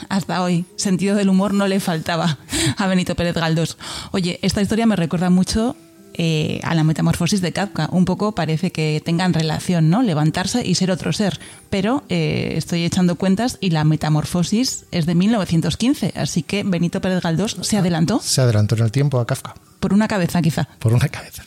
[0.09, 2.39] Hasta hoy, sentido del humor no le faltaba
[2.77, 3.77] a Benito Pérez Galdós.
[4.11, 5.75] Oye, esta historia me recuerda mucho
[6.17, 7.89] eh, a la metamorfosis de Kafka.
[7.91, 10.01] Un poco parece que tengan relación, ¿no?
[10.01, 11.39] Levantarse y ser otro ser.
[11.69, 17.21] Pero eh, estoy echando cuentas y la metamorfosis es de 1915, así que Benito Pérez
[17.21, 18.19] Galdós se adelantó.
[18.19, 19.55] Se adelantó en el tiempo a Kafka.
[19.79, 20.67] Por una cabeza, quizá.
[20.79, 21.43] Por una cabeza.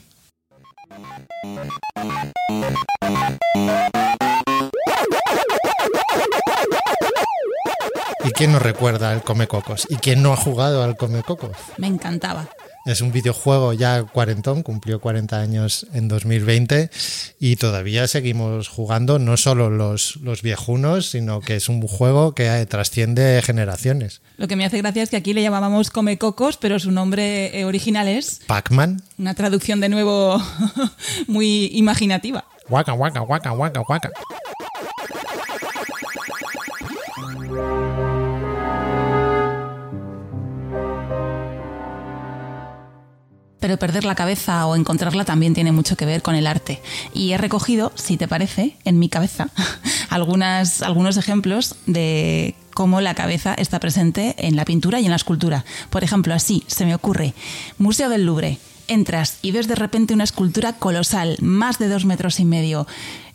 [8.24, 9.86] ¿Y quién nos recuerda al Comecocos?
[9.90, 11.56] ¿Y quién no ha jugado al Comecocos?
[11.78, 12.46] Me encantaba.
[12.90, 16.90] Es un videojuego ya cuarentón, cumplió 40 años en 2020
[17.38, 22.66] y todavía seguimos jugando, no solo los, los viejunos, sino que es un juego que
[22.68, 24.22] trasciende generaciones.
[24.38, 27.64] Lo que me hace gracia es que aquí le llamábamos Comecocos, pero su nombre eh,
[27.64, 28.40] original es...
[28.48, 29.00] Pac-Man.
[29.18, 30.42] Una traducción de nuevo
[31.28, 32.44] muy imaginativa.
[32.68, 34.10] Waka, waka, waka, waka, waka.
[43.60, 46.82] Pero perder la cabeza o encontrarla también tiene mucho que ver con el arte.
[47.14, 49.50] Y he recogido, si te parece, en mi cabeza,
[50.10, 55.16] algunas, algunos ejemplos de cómo la cabeza está presente en la pintura y en la
[55.16, 55.64] escultura.
[55.90, 57.34] Por ejemplo, así se me ocurre,
[57.78, 58.58] Museo del Louvre.
[58.88, 62.88] Entras y ves de repente una escultura colosal, más de dos metros y medio.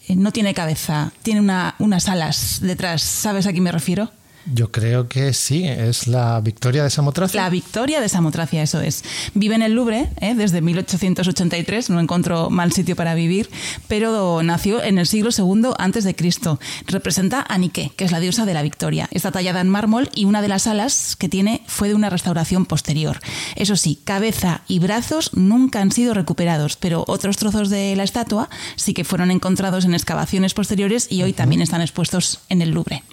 [0.07, 3.01] Eh, No tiene cabeza, tiene una- unas alas detrás.
[3.01, 4.11] ¿Sabes a qué me refiero?
[4.53, 7.41] Yo creo que sí, es la victoria de Samotracia.
[7.41, 9.03] La victoria de Samotracia, eso es.
[9.33, 10.35] Vive en el Louvre ¿eh?
[10.35, 13.49] desde 1883, no encontró mal sitio para vivir,
[13.87, 16.59] pero nació en el siglo II antes de Cristo.
[16.85, 19.07] Representa a Nike, que es la diosa de la victoria.
[19.09, 22.67] Está tallada en mármol y una de las alas que tiene fue de una restauración
[22.67, 23.19] posterior.
[23.55, 28.49] Eso sí, cabeza y brazos nunca han sido recuperados, pero otros trozos de la estatua
[28.75, 33.03] sí que fueron encontrados en excavaciones posteriores y hoy también están expuestos en el Louvre.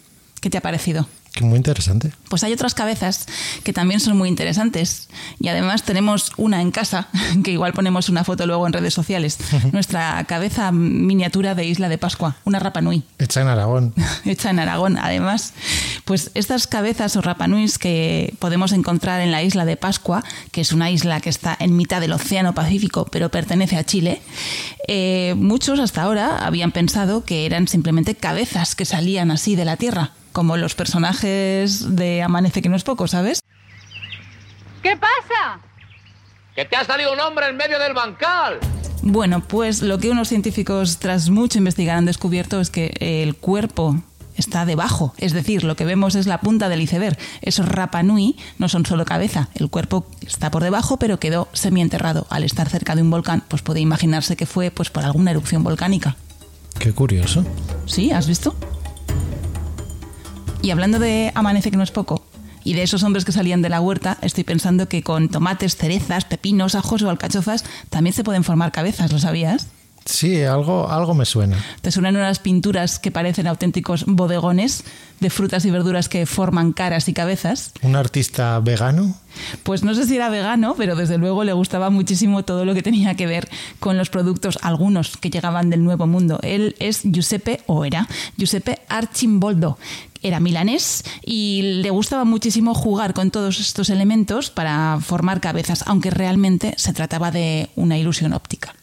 [0.43, 1.09] ¿Qué te ha parecido?
[1.41, 2.13] Muy interesante.
[2.29, 3.27] Pues hay otras cabezas
[3.65, 5.09] que también son muy interesantes.
[5.41, 7.09] Y además tenemos una en casa,
[7.45, 9.39] que igual ponemos una foto luego en redes sociales.
[9.73, 13.03] Nuestra cabeza miniatura de Isla de Pascua, una Rapanui.
[13.19, 13.95] Hecha en Aragón.
[14.25, 15.55] Hecha en Aragón, además.
[16.05, 20.73] Pues estas cabezas o Rapanuis que podemos encontrar en la Isla de Pascua, que es
[20.73, 24.21] una isla que está en mitad del Océano Pacífico, pero pertenece a Chile,
[24.89, 29.77] eh, muchos hasta ahora habían pensado que eran simplemente cabezas que salían así de la
[29.77, 33.41] Tierra como los personajes de Amanece que no es poco, ¿sabes?
[34.83, 35.61] ¿Qué pasa?
[36.57, 38.59] Que te ha salido un hombre en medio del bancal.
[39.03, 44.03] Bueno, pues lo que unos científicos tras mucho investigar han descubierto es que el cuerpo
[44.37, 47.19] está debajo, es decir, lo que vemos es la punta del iceberg.
[47.43, 52.27] Esos Rapanui no son solo cabeza, el cuerpo está por debajo, pero quedó semienterrado.
[52.31, 55.65] Al estar cerca de un volcán, pues puede imaginarse que fue pues por alguna erupción
[55.65, 56.17] volcánica.
[56.79, 57.45] Qué curioso.
[57.87, 58.55] Sí, ¿has visto?
[60.63, 62.25] Y hablando de amanece que no es poco,
[62.63, 66.25] y de esos hombres que salían de la huerta, estoy pensando que con tomates, cerezas,
[66.25, 69.67] pepinos, ajos o alcachofas también se pueden formar cabezas, ¿lo sabías?
[70.05, 71.57] Sí, algo, algo me suena.
[71.81, 74.85] ¿Te suenan unas pinturas que parecen auténticos bodegones
[75.21, 77.73] de frutas y verduras que forman caras y cabezas?
[77.83, 79.15] ¿Un artista vegano?
[79.63, 82.83] Pues no sé si era vegano, pero desde luego le gustaba muchísimo todo lo que
[82.83, 83.49] tenía que ver
[83.79, 86.41] con los productos, algunos que llegaban del Nuevo Mundo.
[86.43, 89.79] Él es Giuseppe, o era Giuseppe Archimboldo,
[90.23, 96.11] era milanés y le gustaba muchísimo jugar con todos estos elementos para formar cabezas, aunque
[96.11, 98.75] realmente se trataba de una ilusión óptica.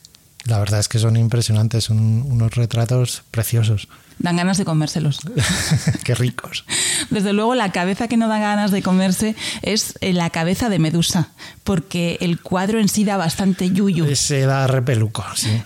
[0.46, 3.88] La verdad es que son impresionantes, son unos retratos preciosos.
[4.18, 5.20] Dan ganas de comérselos.
[6.04, 6.66] Qué ricos.
[7.10, 10.80] Desde luego, la cabeza que no da ganas de comerse es eh, la cabeza de
[10.80, 11.30] Medusa,
[11.64, 14.16] porque el cuadro en sí da bastante yuyu.
[14.16, 15.62] Se da repeluco, sí.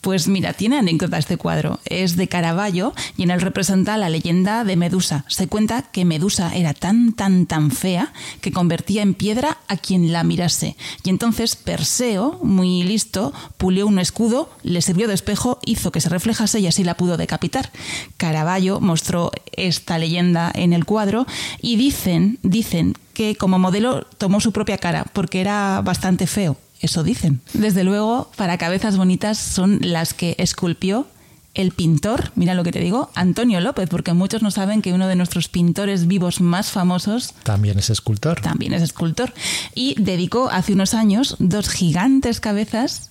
[0.00, 1.80] Pues mira, tiene anécdota este cuadro.
[1.84, 5.24] Es de Caravaggio y en él representa la leyenda de Medusa.
[5.26, 10.12] Se cuenta que Medusa era tan, tan, tan fea que convertía en piedra a quien
[10.12, 10.76] la mirase.
[11.02, 16.08] Y entonces Perseo, muy listo, pulió un escudo, le sirvió de espejo, hizo que se
[16.08, 17.72] reflejase y así la pudo decapitar.
[18.16, 21.26] Caravaggio mostró esta leyenda en el cuadro
[21.60, 27.02] y dicen, dicen que como modelo tomó su propia cara porque era bastante feo eso
[27.02, 27.40] dicen.
[27.52, 31.06] Desde luego, para cabezas bonitas son las que esculpió
[31.54, 35.08] el pintor, mira lo que te digo, Antonio López, porque muchos no saben que uno
[35.08, 38.40] de nuestros pintores vivos más famosos también es escultor.
[38.40, 39.32] También es escultor.
[39.74, 43.10] Y dedicó hace unos años dos gigantes cabezas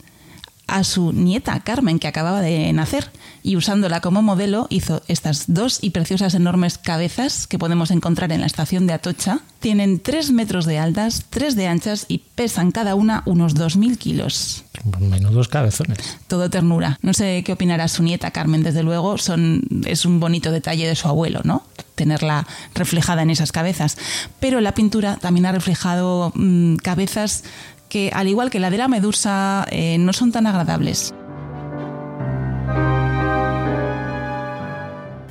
[0.67, 3.09] a su nieta Carmen, que acababa de nacer,
[3.41, 8.41] y usándola como modelo hizo estas dos y preciosas enormes cabezas que podemos encontrar en
[8.41, 9.39] la estación de Atocha.
[9.59, 14.65] Tienen tres metros de altas, tres de anchas y pesan cada una unos 2.000 kilos.
[14.99, 15.97] Menudos cabezones.
[16.27, 16.99] Todo ternura.
[17.01, 20.95] No sé qué opinará su nieta Carmen, desde luego son, es un bonito detalle de
[20.95, 21.63] su abuelo, ¿no?
[21.97, 23.97] tenerla reflejada en esas cabezas.
[24.39, 27.43] Pero la pintura también ha reflejado mm, cabezas
[27.89, 31.13] que, al igual que la de la medusa, eh, no son tan agradables.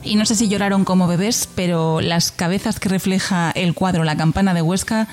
[0.07, 4.17] Y no sé si lloraron como bebés, pero las cabezas que refleja el cuadro La
[4.17, 5.09] campana de Huesca,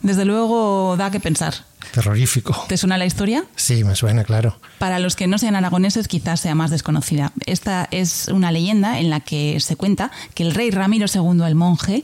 [0.00, 1.54] desde luego da que pensar.
[1.92, 2.64] Terrorífico.
[2.68, 3.44] ¿Te suena la historia?
[3.54, 4.58] Sí, me suena, claro.
[4.78, 7.32] Para los que no sean aragoneses quizás sea más desconocida.
[7.46, 11.54] Esta es una leyenda en la que se cuenta que el rey Ramiro II el
[11.54, 12.02] monje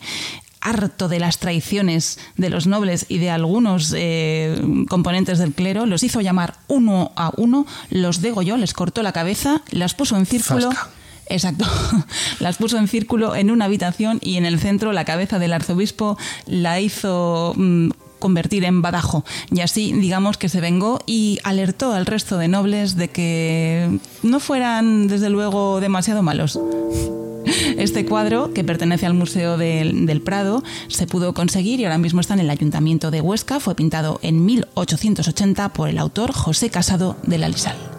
[0.61, 6.03] harto de las traiciones de los nobles y de algunos eh, componentes del clero, los
[6.03, 10.71] hizo llamar uno a uno, los degolló, les cortó la cabeza, las puso en círculo.
[11.31, 11.67] Exacto.
[12.41, 16.17] Las puso en círculo en una habitación y en el centro la cabeza del arzobispo
[16.47, 19.25] la hizo mm, convertir en badajo.
[19.51, 24.41] Y así, digamos que se vengó y alertó al resto de nobles de que no
[24.41, 26.59] fueran, desde luego, demasiado malos.
[27.79, 32.35] Este cuadro, que pertenece al Museo del, Prado, se pudo conseguir y ahora mismo está
[32.35, 33.61] en el Ayuntamiento de Huesca.
[33.61, 37.98] Fue pintado en 1880 por el autor José Casado de la Lisal.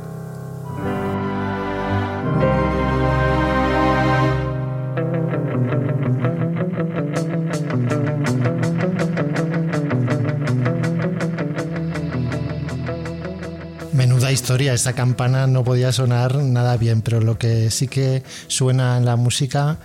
[14.40, 19.04] Historia, esa campana no podía sonar nada bien, pero lo que sí que suena en
[19.04, 19.80] la música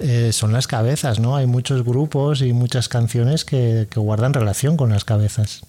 [0.00, 1.36] eh, son las cabezas, ¿no?
[1.36, 5.62] Hay muchos grupos y muchas canciones que, que guardan relación con las cabezas.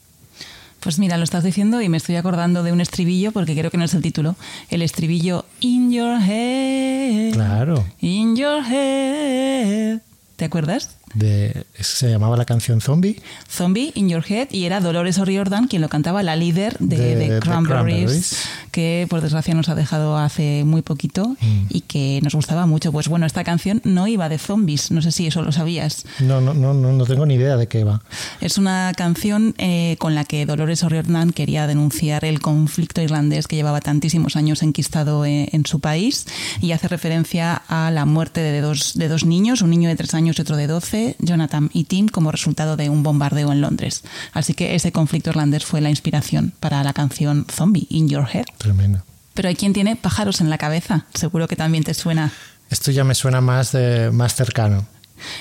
[0.79, 3.77] Pues mira, lo estás diciendo y me estoy acordando de un estribillo, porque creo que
[3.77, 4.35] no es el título.
[4.71, 7.33] El estribillo In Your Head.
[7.33, 7.85] Claro.
[7.99, 9.99] In Your Head.
[10.35, 10.97] ¿Te acuerdas?
[11.13, 13.21] De, se llamaba la canción Zombie.
[13.49, 17.39] Zombie in Your Head y era Dolores O'Riordan quien lo cantaba, la líder de, De-
[17.39, 18.35] Cranberries, Cranberries.
[18.71, 21.65] que por desgracia nos ha dejado hace muy poquito Mm.
[21.69, 22.91] y que nos gustaba mucho.
[22.91, 26.05] Pues bueno, esta canción no iba de zombies, no sé si eso lo sabías.
[26.19, 28.01] No, no, no, no, no tengo ni idea de qué va.
[28.39, 33.55] Es una canción eh, con la que Dolores O'Riordan quería denunciar el conflicto irlandés que
[33.55, 36.25] llevaba tantísimos años enquistado eh, en su país
[36.61, 40.13] y hace referencia a la muerte de dos, de dos niños, un niño de tres
[40.13, 44.03] años y otro de doce, Jonathan y Tim, como resultado de un bombardeo en Londres.
[44.33, 48.45] Así que ese conflicto irlandés fue la inspiración para la canción Zombie in Your Head.
[48.57, 49.03] Tremendo.
[49.33, 52.31] Pero hay quien tiene pájaros en la cabeza, seguro que también te suena.
[52.69, 54.85] Esto ya me suena más, de, más cercano.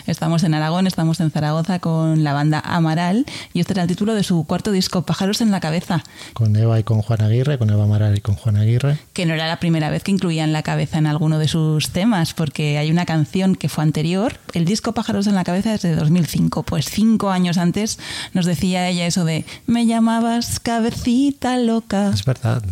[0.07, 4.14] Estamos en Aragón, estamos en Zaragoza con la banda Amaral y este era el título
[4.14, 6.03] de su cuarto disco, Pájaros en la cabeza,
[6.35, 8.99] Con Eva y con Juan Aguirre, con Eva Amaral y con Juan Aguirre.
[9.12, 12.35] que no era la primera vez que incluían la cabeza en alguno de sus temas,
[12.35, 15.95] porque hay una canción que fue anterior, el disco Pájaros en la cabeza es de
[15.95, 17.99] 2005, pues cinco años antes
[18.33, 22.11] nos decía ella eso de me llamabas cabecita loca.
[22.12, 22.62] Es verdad.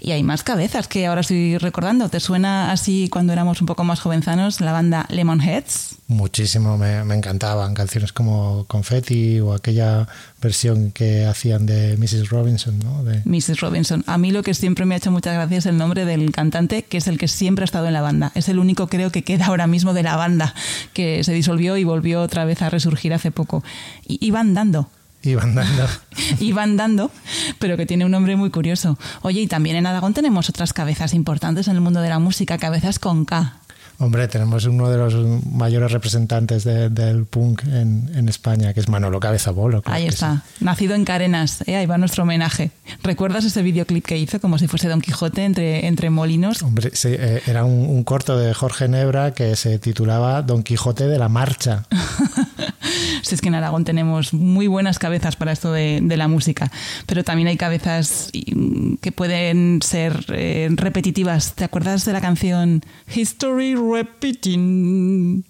[0.00, 2.08] Y hay más cabezas que ahora estoy recordando.
[2.08, 5.96] ¿Te suena así cuando éramos un poco más jovenzanos la banda Lemonheads?
[6.08, 7.74] Muchísimo, me, me encantaban.
[7.74, 10.06] Canciones como Confetti o aquella
[10.40, 12.28] versión que hacían de Mrs.
[12.28, 13.04] Robinson, ¿no?
[13.04, 13.60] De, Mrs.
[13.60, 14.04] Robinson.
[14.06, 16.82] A mí lo que siempre me ha hecho muchas gracias es el nombre del cantante,
[16.82, 18.32] que es el que siempre ha estado en la banda.
[18.34, 20.54] Es el único creo que queda ahora mismo de la banda,
[20.92, 23.62] que se disolvió y volvió otra vez a resurgir hace poco.
[24.06, 24.90] Y iban dando.
[25.30, 25.86] Iban dando.
[26.40, 27.10] Iban dando,
[27.58, 28.98] pero que tiene un nombre muy curioso.
[29.22, 32.58] Oye, y también en Aragón tenemos otras cabezas importantes en el mundo de la música,
[32.58, 33.58] cabezas con K.
[33.98, 35.14] Hombre, tenemos uno de los
[35.46, 39.80] mayores representantes de- del punk en, en España, que es Manolo Cabeza Bolo.
[39.80, 41.62] claro Ahí está, nacido en Carenas.
[41.68, 41.76] ¿eh?
[41.76, 42.72] Ahí va nuestro homenaje.
[43.04, 46.62] ¿Recuerdas ese videoclip que hizo como si fuese Don Quijote entre, entre molinos?
[46.62, 51.06] Hombre, sí, eh, era un, un corto de Jorge Nebra que se titulaba Don Quijote
[51.06, 51.84] de la Marcha.
[53.22, 56.70] Si es que en Aragón tenemos muy buenas cabezas para esto de, de la música,
[57.06, 61.54] pero también hay cabezas y, que pueden ser eh, repetitivas.
[61.54, 62.82] ¿Te acuerdas de la canción
[63.14, 65.44] History Repeating?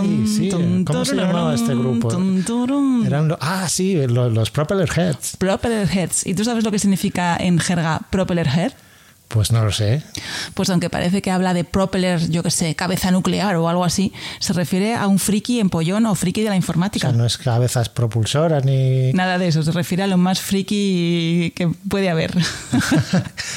[0.00, 0.48] Ay, sí,
[0.84, 2.08] ¿Cómo se llamaba este grupo?
[2.08, 3.04] Tum.
[3.06, 5.36] Eran lo- ah, sí, lo- los Propeller Heads.
[5.38, 6.26] Propeller Heads.
[6.26, 8.72] ¿Y tú sabes lo que significa en jerga Propeller Head?
[9.30, 10.02] Pues no lo sé.
[10.54, 14.12] Pues aunque parece que habla de propeller, yo que sé, cabeza nuclear o algo así,
[14.40, 17.08] se refiere a un friki empollón o friki de la O informática.
[17.08, 19.12] sea, no es cabezas propulsoras ni...
[19.12, 22.34] Nada de eso, se refiere a lo más friki que puede haber.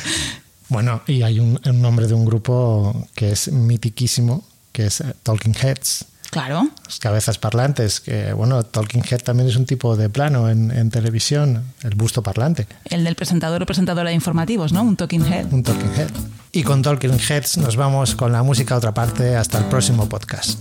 [0.70, 5.14] Bueno, y hay un, un nombre de un grupo que es mitiquísimo, que es eh,
[5.22, 6.06] Talking Heads.
[6.34, 6.68] Claro.
[6.86, 10.90] Las cabezas parlantes, que bueno, Talking Head también es un tipo de plano en, en
[10.90, 14.84] televisión, el busto parlante, El del presentador o presentadora de informativos, ¿no?
[14.84, 15.52] Un talking head.
[15.54, 16.10] un Talking Head.
[16.52, 20.08] Y con Talking Heads nos vamos con la música a otra parte hasta el próximo
[20.10, 20.60] podcast.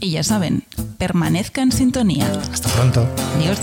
[0.00, 0.64] Y ya saben,
[0.98, 2.30] permanezca en sintonía.
[2.52, 3.06] Hasta pronto.
[3.36, 3.58] Adiós.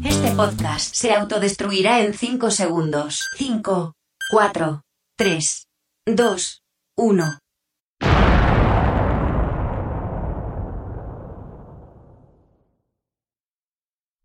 [0.03, 3.21] Este podcast se autodestruirá en 5 segundos.
[3.37, 3.93] 5,
[4.31, 4.83] 4,
[5.19, 5.67] 3,
[6.07, 6.63] 2,
[6.97, 7.39] 1.